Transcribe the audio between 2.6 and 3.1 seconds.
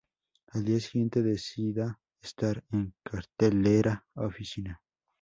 en